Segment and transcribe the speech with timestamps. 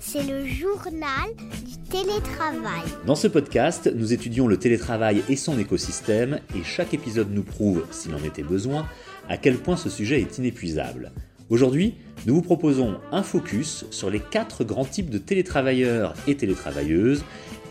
[0.00, 1.28] C'est le journal
[1.66, 2.84] du télétravail.
[3.06, 7.84] Dans ce podcast, nous étudions le télétravail et son écosystème et chaque épisode nous prouve,
[7.90, 8.86] s'il en était besoin,
[9.28, 11.12] à quel point ce sujet est inépuisable.
[11.50, 11.94] Aujourd'hui,
[12.26, 17.24] nous vous proposons un focus sur les quatre grands types de télétravailleurs et télétravailleuses,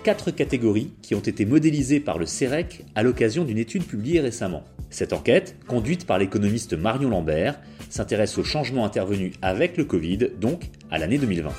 [0.07, 4.63] quatre catégories qui ont été modélisées par le CEREC à l'occasion d'une étude publiée récemment.
[4.89, 10.69] Cette enquête, conduite par l'économiste Marion Lambert, s'intéresse aux changements intervenus avec le Covid, donc
[10.91, 11.51] à l'année 2020.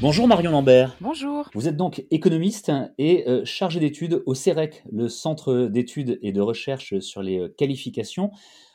[0.00, 0.96] Bonjour Marion Lambert.
[1.00, 1.48] Bonjour.
[1.54, 6.40] Vous êtes donc économiste et euh, chargé d'études au CEREC, le Centre d'études et de
[6.40, 8.32] recherche sur les euh, qualifications.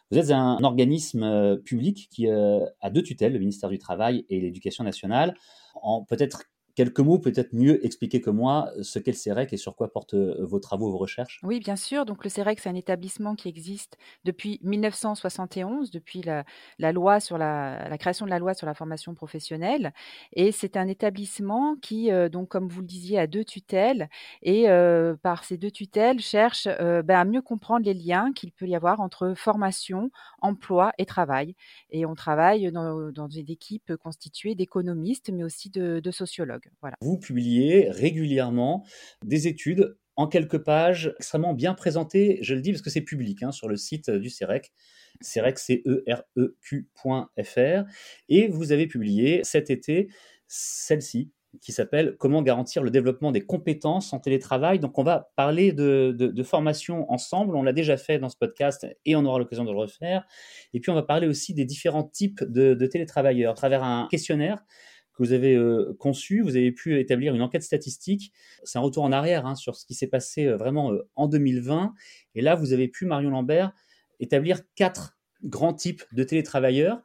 [0.09, 4.39] Vous êtes un organisme euh, public qui a deux tutelles, le ministère du Travail et
[4.39, 5.35] l'Éducation nationale.
[5.81, 6.43] En peut-être
[6.77, 10.13] quelques mots, peut-être mieux expliquer que moi ce qu'est le CEREC et sur quoi portent
[10.13, 12.05] euh, vos travaux, vos recherches Oui, bien sûr.
[12.05, 17.97] Donc le CEREC, c'est un établissement qui existe depuis 1971, depuis la, loi sur la,
[17.97, 19.91] création de la loi sur la formation professionnelle.
[20.33, 24.07] Et c'est un établissement qui, euh, donc comme vous le disiez, a deux tutelles
[24.43, 28.67] et euh, par ces deux tutelles cherche ben, à mieux comprendre les liens qu'il peut
[28.67, 30.11] y avoir entre formation,
[30.43, 31.55] emploi et travail.
[31.89, 36.66] Et on travaille dans, dans une équipe constituée d'économistes, mais aussi de sociologues.
[37.01, 38.85] Vous publiez régulièrement
[39.23, 43.43] des études en quelques pages, extrêmement bien présentées, je le dis parce que c'est public
[43.43, 44.73] hein, sur le site du CEREC,
[45.21, 46.03] CEREC, c e
[48.27, 50.09] et vous avez publié cet été
[50.47, 54.79] celle-ci, qui s'appelle Comment garantir le développement des compétences en télétravail.
[54.79, 57.55] Donc, on va parler de, formation ensemble.
[57.55, 60.25] On l'a déjà fait dans ce podcast et on aura l'occasion de le refaire.
[60.73, 64.63] Et puis, on va parler aussi des différents types de télétravailleurs à travers un questionnaire
[65.17, 66.41] que vous avez euh, conçu.
[66.41, 68.31] Vous avez pu établir une enquête statistique.
[68.63, 71.27] C'est un retour en arrière hein, sur ce qui s'est passé euh, vraiment euh, en
[71.27, 71.93] 2020.
[72.35, 73.73] Et là, vous avez pu, Marion Lambert,
[74.19, 77.01] établir quatre grands types de télétravailleurs.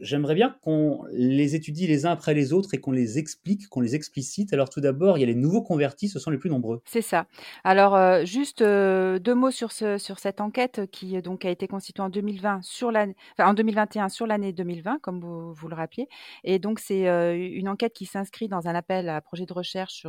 [0.00, 3.80] J'aimerais bien qu'on les étudie les uns après les autres et qu'on les explique, qu'on
[3.80, 4.52] les explicite.
[4.52, 6.82] Alors tout d'abord, il y a les nouveaux convertis, ce sont les plus nombreux.
[6.84, 7.26] C'est ça.
[7.62, 11.68] Alors euh, juste euh, deux mots sur, ce, sur cette enquête qui donc a été
[11.68, 15.76] constituée en 2020 sur l'année, enfin, en 2021 sur l'année 2020, comme vous, vous, le
[15.76, 16.08] rappeliez.
[16.42, 20.06] Et donc c'est euh, une enquête qui s'inscrit dans un appel à projet de recherche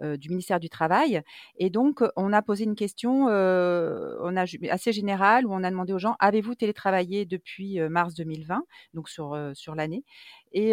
[0.00, 1.22] du ministère du Travail.
[1.58, 6.14] Et donc on a posé une question, assez générale où on a demandé aux gens
[6.20, 8.62] avez-vous télétravaillé depuis mars 2020
[8.94, 10.04] Donc sur, l'année.
[10.52, 10.72] Et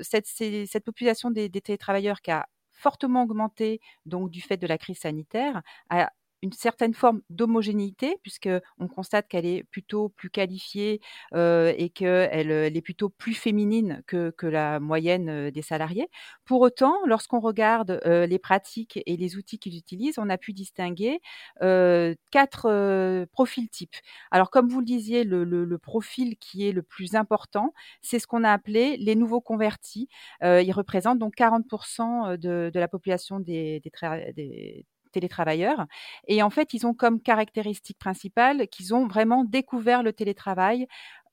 [0.00, 4.78] cette, cette, population des, des, télétravailleurs qui a fortement augmenté donc du fait de la
[4.78, 6.10] crise sanitaire a
[6.42, 11.00] une certaine forme d'homogénéité, puisqu'on constate qu'elle est plutôt plus qualifiée
[11.34, 16.08] euh, et qu'elle elle est plutôt plus féminine que, que, la moyenne euh, des salariés.
[16.44, 20.52] Pour autant, lorsqu'on regarde euh, les pratiques et les outils qu'ils utilisent, on a pu
[20.52, 21.20] distinguer
[21.62, 23.94] euh, quatre euh, profils types.
[24.30, 27.72] Alors, comme vous le disiez, le, le, le profil qui est le plus important,
[28.02, 30.08] c'est ce qu'on a appelé les nouveaux convertis.
[30.42, 33.90] ils représentent donc 40% de, de, la population des, des,
[34.34, 35.86] des télétravailleurs.
[36.28, 40.86] Et en fait, ils ont comme caractéristique principale qu'ils ont vraiment découvert le télétravail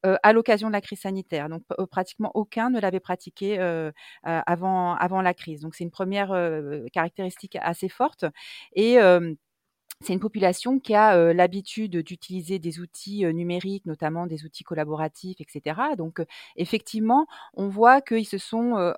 [0.06, 1.50] euh, à l'occasion de la crise sanitaire.
[1.50, 3.92] Donc pratiquement aucun ne l'avait pratiqué euh,
[4.24, 5.62] avant, avant la crise.
[5.62, 6.30] Donc c'est une première
[6.94, 8.26] caractéristique assez forte.
[8.76, 8.98] Et
[10.04, 15.82] c'est une population qui a l'habitude d'utiliser des outils numériques, notamment des outils collaboratifs, etc.
[15.98, 16.24] Donc,
[16.56, 17.26] effectivement,
[17.56, 18.94] on voit qu'ils se sont,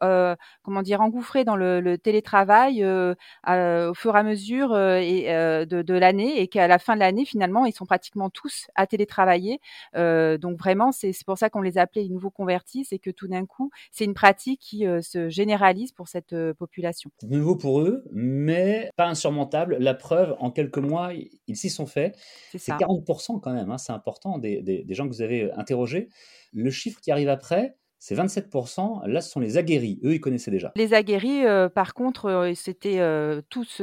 [0.62, 6.68] comment dire, engouffrés dans le, télétravail au fur et à mesure de, l'année, et qu'à
[6.68, 9.60] la fin de l'année, finalement, ils sont pratiquement tous à télétravailler.
[9.96, 13.28] donc, vraiment, c'est pour ça qu'on les a appelés les nouveaux convertis, c'est que tout
[13.28, 17.10] d'un coup, c'est une pratique qui se généralise pour cette population.
[17.24, 19.78] Nouveau pour eux, mais pas insurmontable.
[19.80, 21.12] La preuve, en quelques mois mois,
[21.48, 22.18] ils s'y sont faits.
[22.52, 26.10] C'est 40% quand même, hein, c'est important, des, des, gens que vous avez interrogés.
[26.54, 29.06] Le chiffre qui arrive après, c'est 27%.
[29.08, 30.00] Là, ce sont les aguerris.
[30.06, 30.72] Eux, ils connaissaient déjà.
[30.76, 33.82] Les aguerris, euh, par contre, euh, c'était euh, tous,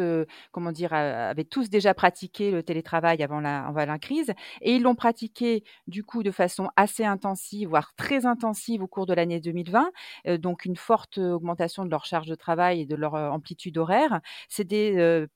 [0.53, 4.33] comment dire, avaient tous déjà pratiqué le télétravail avant la, crise.
[4.63, 9.07] Et ils l'ont pratiqué, du coup, de façon assez intensive, voire très intensive au cours
[9.07, 9.91] de l'année 2020.
[10.39, 14.21] donc, une forte augmentation de leur charge de travail et de leur amplitude horaire.
[14.49, 15.29] C'est des,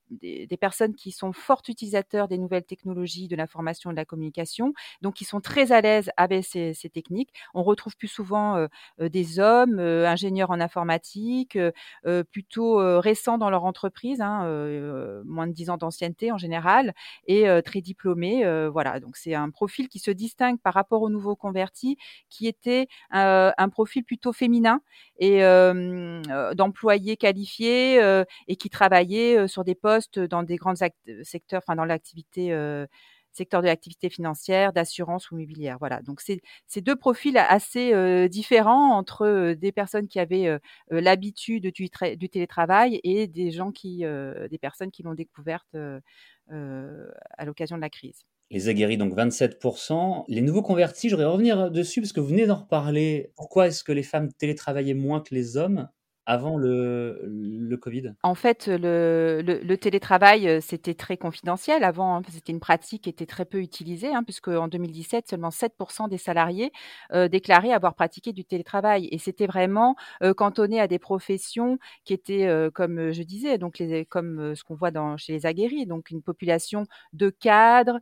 [0.58, 4.72] personnes qui sont forts utilisateurs des nouvelles technologies, de l'information et de la communication.
[5.02, 7.32] Donc, qui sont très à l'aise avec ces, ces techniques.
[7.52, 8.68] On retrouve plus souvent
[8.98, 11.56] des hommes euh, ingénieurs en informatique,
[12.06, 14.44] euh, plutôt récents dans leur entreprise, hein,
[15.24, 16.94] moins de 10 ans d'ancienneté en général,
[17.26, 18.44] et très diplômés.
[18.68, 21.96] voilà, donc c'est un profil qui se distingue par rapport aux nouveaux convertis,
[22.28, 24.80] qui était un profil plutôt féminin
[25.18, 25.40] et
[26.54, 28.00] d'employés qualifiés
[28.48, 32.52] et qui travaillaient sur des postes dans des grands secteurs, enfin dans l'activité
[33.32, 35.76] secteur de l'activité financière, d'assurance ou immobilière.
[35.78, 36.02] Voilà.
[36.02, 40.58] Donc c'est deux profils assez différents entre des personnes qui avaient
[40.90, 43.98] l'habitude du, du, télétravail et des gens qui,
[44.50, 45.76] des personnes qui l'ont découverte
[46.50, 48.24] à l'occasion de la crise.
[48.52, 50.24] Les aguerris, donc 27%.
[50.26, 53.32] Les nouveaux convertis, je voudrais revenir dessus parce que vous venez d'en reparler.
[53.36, 55.88] Pourquoi est-ce que les femmes télétravaillaient moins que les hommes?
[56.30, 58.12] Avant le, le Covid?
[58.22, 62.14] En fait, le, le, télétravail, euh, c'était très confidentiel avant.
[62.14, 66.08] Hein, c'était une pratique qui était très peu utilisée, hein, puisque en 2017, seulement 7%
[66.08, 66.70] des salariés
[67.12, 69.08] euh, déclaraient avoir pratiqué du télétravail.
[69.10, 74.04] Et c'était vraiment euh, cantonné à des professions qui étaient, comme je disais, donc les,
[74.04, 77.98] comme ce qu'on voit dans, chez les aguerris, donc une population de cadres,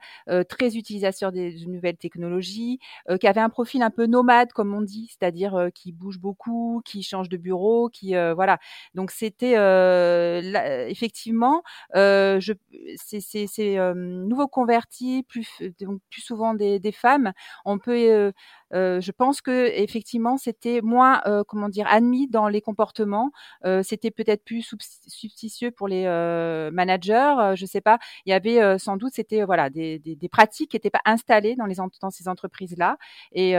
[0.49, 2.79] très utilisateurs des nouvelles technologies,
[3.21, 7.03] qui avait un profil un peu nomade, comme on dit, c'est-à-dire qui bouge beaucoup, qui
[7.03, 8.59] change de bureau, qui euh, voilà.
[8.95, 11.63] Donc c'était euh, effectivement,
[11.97, 12.53] euh, je,
[12.97, 15.49] ces, ces, nouveaux convertis, plus,
[15.81, 17.33] donc plus souvent des, des femmes,
[17.65, 18.33] on peut euh,
[18.73, 23.31] je pense que effectivement c'était moins euh, comment dire admis dans les comportements.
[23.65, 24.75] Euh, c'était peut-être plus
[25.07, 26.05] substicieux pour les
[26.73, 27.55] managers.
[27.55, 27.99] je sais pas.
[28.27, 31.57] Il y avait sans doute c'était voilà des, des, des, pratiques qui n'étaient pas installées
[31.57, 32.97] dans les dans ces entreprises là.
[33.33, 33.53] Et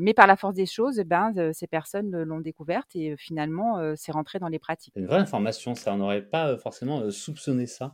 [0.00, 4.12] mais par la force des choses, eh ben ces personnes l'ont découverte et finalement c'est
[4.12, 4.94] rentré dans les pratiques.
[4.96, 5.94] Une vraie information, ça.
[5.94, 7.92] On n'aurait pas forcément soupçonné ça.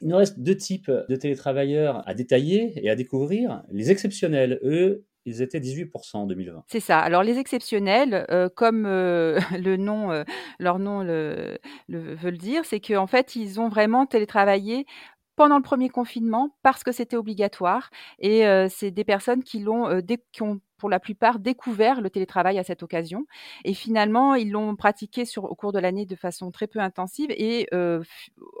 [0.00, 3.62] Il nous reste deux types de télétravailleurs à détailler et à découvrir.
[3.70, 6.64] Les exceptionnels, eux, ils étaient 18% en 2020.
[6.66, 6.98] C'est ça.
[6.98, 10.24] Alors les exceptionnels, euh, comme euh, le nom, euh,
[10.58, 11.58] leur nom le,
[11.88, 14.86] le, veut le dire, c'est qu'en fait, ils ont vraiment télétravaillé
[15.36, 17.88] pendant le premier confinement parce que c'était obligatoire
[18.18, 19.88] et c'est des personnes qui l'ont
[20.40, 23.24] ont pour la plupart découvert le télétravail à cette occasion.
[23.64, 27.30] Et finalement, ils l'ont pratiqué au cours de l'année de façon très peu intensive.
[27.30, 28.02] Et euh,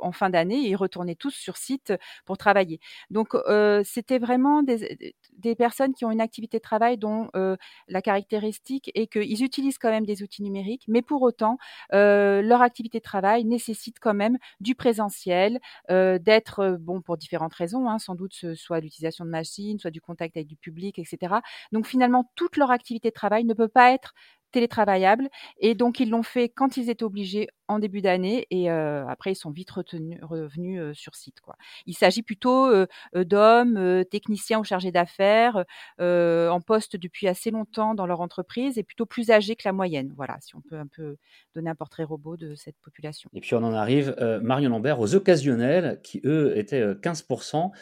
[0.00, 1.92] en fin d'année, ils retournaient tous sur site
[2.24, 2.78] pour travailler.
[3.10, 7.56] Donc, euh, c'était vraiment des, des, personnes qui ont une activité de travail dont euh,
[7.88, 11.58] la caractéristique est qu'ils utilisent quand même des outils numériques, mais pour autant,
[11.90, 15.58] leur activité de travail nécessite quand même du présentiel,
[15.88, 20.36] d'être, bon, pour différentes raisons, hein, sans doute soit l'utilisation de machines, soit du contact
[20.36, 21.34] avec du public, etc.
[21.72, 24.14] Donc, finalement, toute leur activité de travail ne peut pas être
[24.52, 25.28] télétravaillable
[25.58, 29.32] et donc ils l'ont fait quand ils étaient obligés en début d'année et euh, après
[29.32, 31.38] ils sont vite revenus euh, sur site.
[31.86, 35.64] Il s'agit plutôt euh, d'hommes, techniciens ou chargés d'affaires
[35.98, 40.12] en poste depuis assez longtemps dans leur entreprise et plutôt plus âgés que la moyenne.
[40.16, 41.16] Voilà, si on peut un peu
[41.54, 43.30] donner un portrait robot de cette population.
[43.32, 47.72] Et puis on en arrive, Marion Lambert, aux occasionnels qui eux étaient 15%.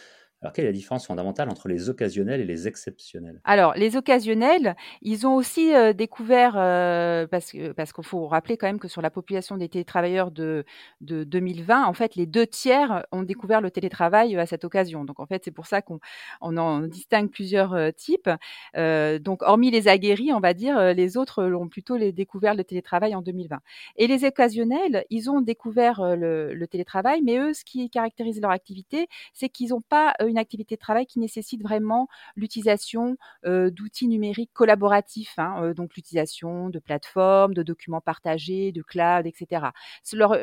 [0.43, 3.43] Alors, quelle est la différence fondamentale entre les occasionnels et les exceptionnels?
[3.45, 8.79] Alors, les occasionnels, ils ont aussi euh, découvert, euh, parce, qu'il faut rappeler quand même
[8.79, 10.65] que sur la population des télétravailleurs de,
[11.03, 15.05] de 2020, en fait, les deux tiers ont découvert le télétravail à cette occasion.
[15.05, 16.01] Donc, en fait, c'est pour ça qu'on
[16.41, 18.31] on en distingue plusieurs euh, types.
[18.75, 23.21] donc, hormis les aguerris, on va dire, les autres l'ont plutôt découvert le télétravail en
[23.21, 23.59] 2020.
[23.97, 29.07] Et les occasionnels, ils ont découvert le télétravail, mais eux, ce qui caractérise leur activité,
[29.35, 33.17] c'est qu'ils n'ont pas une activité de travail qui nécessite vraiment l'utilisation
[33.47, 39.27] euh, d'outils numériques collaboratifs, hein, euh, donc l'utilisation de plateformes, de documents partagés, de cloud,
[39.27, 39.67] etc.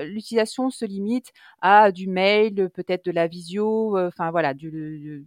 [0.06, 1.32] L'utilisation se limite
[1.62, 4.54] à du mail, peut-être de la visio, euh, enfin voilà,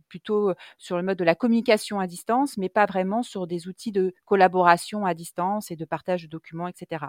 [0.09, 3.93] plutôt sur le mode de la communication à distance, mais pas vraiment sur des outils
[3.93, 7.07] de collaboration à distance et de partage de documents, etc.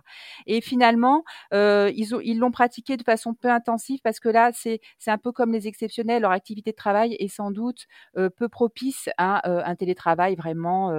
[0.47, 4.79] Et finalement, ils ont ils l'ont pratiqué de façon peu intensive parce que là, c'est
[4.99, 9.49] c'est un peu comme les exceptionnels, leur activité de travail est doute peu propice à
[9.49, 10.91] un télétravail vraiment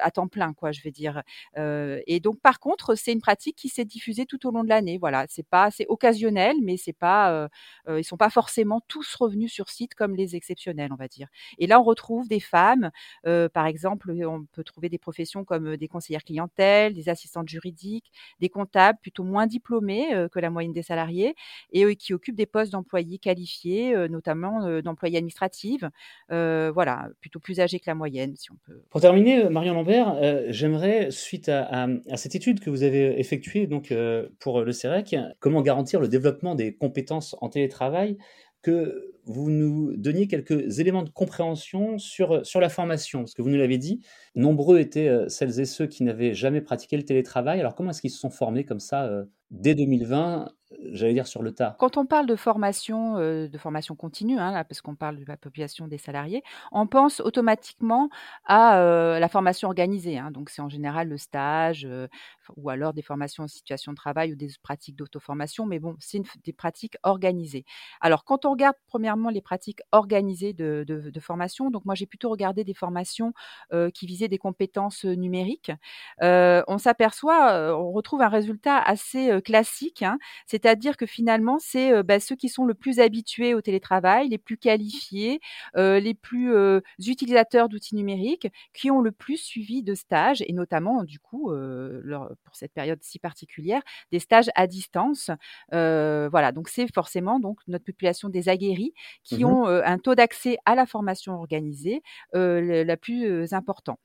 [0.00, 1.22] à temps plein, quoi, je vais dire.
[1.56, 4.98] et donc, par contre, c'est une pratique qui s'est diffusée tout au long de l'année.
[4.98, 7.48] Voilà, c'est pas, c'est occasionnel, mais c'est pas,
[7.88, 11.28] ils sont pas forcément tous revenus sur site comme les exceptionnels, on va dire.
[11.58, 12.90] Et là, on retrouve des femmes,
[13.24, 18.10] par exemple, on peut trouver des professions comme des conseillères clientèle, des assistantes juridiques,
[18.40, 21.34] des comptables plutôt moins diplômés que la moyenne des salariés
[21.72, 25.84] et qui occupent des postes d'employés qualifiés, notamment d'employés administratifs.
[26.28, 30.46] voilà, plutôt plus âgés que la moyenne, si on peut pour terminer, Marion Lambert, euh,
[30.48, 35.62] j'aimerais, suite à, cette étude que vous avez effectuée donc, euh, pour le CEREC, comment
[35.62, 38.18] garantir le développement des compétences en télétravail,
[38.62, 43.20] que vous nous donniez quelques éléments de compréhension sur, sur la formation?
[43.20, 44.00] Parce que vous nous l'avez dit,
[44.34, 47.60] nombreux étaient celles et ceux qui n'avaient jamais pratiqué le télétravail.
[47.60, 49.08] Alors comment est-ce qu'ils se sont formés comme ça
[49.52, 50.48] dès 2020
[50.92, 51.76] j'allais dire sur le tas.
[51.78, 55.36] Quand on parle de formation, euh, de formation continue, hein, parce qu'on parle de la
[55.36, 58.08] population des salariés, on pense automatiquement
[58.44, 60.18] à euh, la formation organisée.
[60.18, 62.08] Hein, donc c'est en général le stage, euh,
[62.56, 66.22] ou alors des formations en situation de travail ou des pratiques d'auto-formation, mais bon, c'est
[66.44, 67.64] des pratiques organisées.
[68.00, 70.84] Alors, quand on regarde premièrement les pratiques organisées de,
[71.20, 73.32] formation, donc moi j'ai plutôt regardé des formations
[73.94, 75.72] qui visaient des compétences numériques,
[76.20, 80.18] on s'aperçoit, on retrouve un résultat assez classique, hein.
[80.46, 84.58] c'est-à-dire que finalement, c'est bah, ceux qui sont le plus habitués au télétravail, les plus
[84.58, 85.40] qualifiés,
[85.74, 86.54] les plus
[86.98, 91.52] utilisateurs d'outils numériques, qui ont le plus suivi de stages, et notamment, du coup,
[92.44, 95.30] pour cette période si particulière, des stages à distance.
[95.70, 100.56] voilà, donc c'est forcément donc notre population des aguerris qui mmh ont un taux d'accès
[100.64, 102.02] à la formation organisée
[102.32, 103.98] la plus important.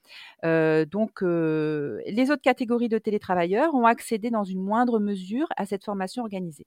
[0.44, 6.24] donc, les autres catégories de télétravailleurs ont accédé dans une moindre mesure à cette formation
[6.24, 6.66] organisée.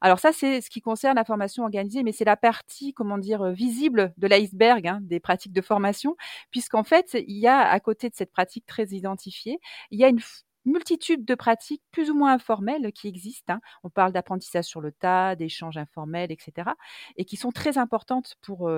[0.00, 3.52] Alors ça, c'est ce qui concerne la formation organisée, mais c'est la partie, comment dire,
[3.52, 6.16] visible de l'iceberg hein, des pratiques de formation,
[6.50, 10.08] puisqu'en fait, il y a à côté de cette pratique très identifiée, il y a
[10.08, 10.20] une
[10.64, 13.54] multitude de pratiques plus ou moins informelles qui existent.
[13.54, 13.60] Hein.
[13.82, 16.70] On parle d'apprentissage sur le tas, d'échanges informels, etc.
[17.16, 18.70] et qui sont très importantes pour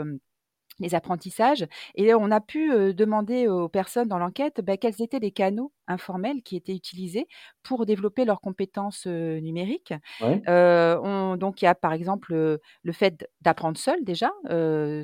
[0.80, 1.66] les apprentissages.
[1.94, 6.42] Et on a pu demander aux personnes dans l'enquête bah, quels étaient les canaux informels
[6.42, 7.26] qui étaient utilisés
[7.62, 9.92] pour développer leurs compétences numériques.
[10.46, 12.34] donc il y a par exemple
[12.82, 14.30] le fait d'apprendre seul déjà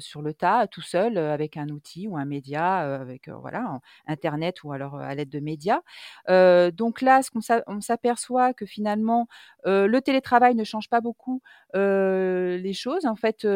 [0.00, 4.72] sur le tas, tout seul avec un outil ou un média, avec voilà internet ou
[4.72, 5.80] alors à l'aide de médias.
[6.28, 7.30] donc là, ce
[7.66, 9.26] on s'aperçoit que finalement
[9.64, 11.42] le télétravail ne change pas beaucoup
[11.74, 13.06] les choses.
[13.06, 13.46] En fait,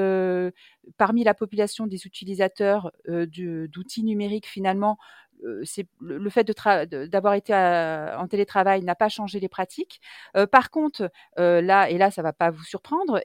[0.97, 4.99] parmi la population des utilisateurs d'outils numériques, finalement,
[5.65, 10.01] c'est le, fait d'avoir été en télétravail n'a pas changé les pratiques.
[10.51, 13.21] par contre, là et là, ça va pas vous surprendre.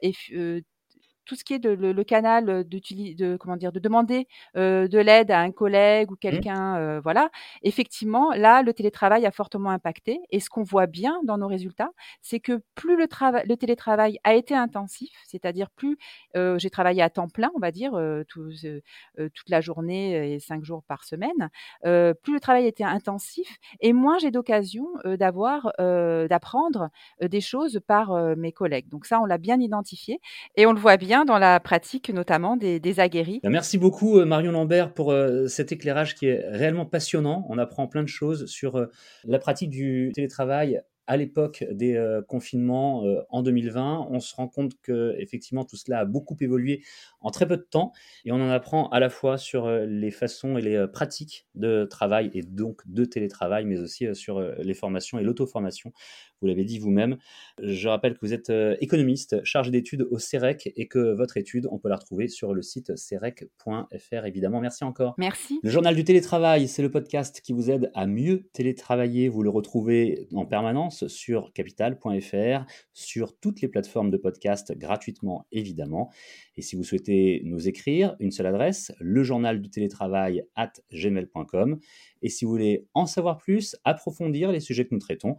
[1.30, 5.38] Tout ce qui est de, le, canal de comment dire de demander de l'aide à
[5.38, 6.18] un collègue ou mmh.
[6.18, 7.30] quelqu'un voilà
[7.62, 11.90] effectivement là le télétravail a fortement impacté et ce qu'on voit bien dans nos résultats
[12.20, 13.06] c'est que plus le
[13.46, 15.98] le télétravail a été intensif c'est-à-dire plus
[16.34, 17.92] j'ai travaillé à temps plein on va dire
[18.26, 21.48] toute la journée et cinq jours par semaine
[21.82, 26.88] plus le travail était intensif et moins j'ai d'occasion d'avoir d'apprendre
[27.22, 30.20] des choses par mes collègues donc ça on l'a bien identifié
[30.56, 32.94] et on le voit bien dans la pratique notamment des, des.
[32.94, 37.46] Ben, merci beaucoup euh, Marion Lambert pour euh, cet éclairage qui est réellement passionnant.
[37.48, 38.86] On apprend plein de choses sur euh,
[39.24, 44.46] la pratique du télétravail à l'époque des euh, confinements euh, en 2020, on se rend
[44.46, 46.84] compte que effectivement tout cela a beaucoup évolué
[47.20, 47.90] en très peu de temps
[48.24, 51.84] et on en apprend à la fois sur euh, les façons et les pratiques de
[51.84, 55.92] travail et donc de télétravail, mais aussi sur les formations et l'auto-formation.
[56.40, 57.18] Vous l'avez dit vous-même.
[57.60, 58.50] Je rappelle que vous êtes
[58.80, 62.62] économiste, chargé d'études au CEREC et que votre étude, on peut la retrouver sur le
[62.62, 64.60] site cerec.fr évidemment.
[64.60, 65.14] Merci encore.
[65.18, 65.60] Merci.
[65.62, 69.28] Le journal du télétravail, c'est le podcast qui vous aide à mieux télétravailler.
[69.28, 76.10] Vous le retrouvez en permanence sur capital.fr, sur toutes les plateformes de podcast gratuitement évidemment.
[76.56, 81.78] Et si vous souhaitez nous écrire, une seule adresse, le journal du télétravail at gmail.com.
[82.22, 85.36] Et si vous voulez en savoir plus, approfondir les sujets que nous traitons,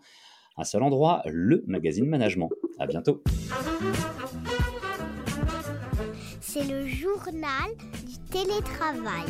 [0.57, 2.49] un seul endroit, le magazine Management.
[2.79, 3.23] À bientôt.
[6.39, 7.71] C'est le journal
[8.05, 9.25] du télétravail.